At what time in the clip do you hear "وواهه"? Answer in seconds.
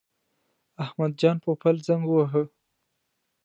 2.07-2.43